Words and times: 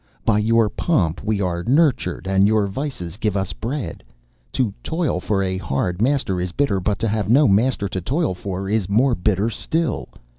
By 0.25 0.39
your 0.39 0.67
pomp 0.67 1.23
we 1.23 1.41
are 1.41 1.61
nurtured, 1.63 2.25
and 2.25 2.47
your 2.47 2.65
vices 2.65 3.17
give 3.17 3.37
us 3.37 3.53
bread. 3.53 4.03
To 4.53 4.73
toil 4.81 5.19
for 5.19 5.43
a 5.43 5.59
hard 5.59 6.01
master 6.01 6.41
is 6.41 6.51
bitter, 6.53 6.79
but 6.79 6.97
to 6.97 7.07
have 7.07 7.29
no 7.29 7.47
master 7.47 7.87
to 7.89 8.01
toil 8.01 8.33
for 8.33 8.67
is 8.67 8.89
more 8.89 9.13
bitter 9.13 9.51
still. 9.51 10.09